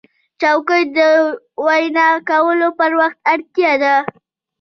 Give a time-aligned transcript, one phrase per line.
[0.41, 0.97] چوکۍ د
[1.65, 3.95] وینا کولو پر وخت اړتیا ده.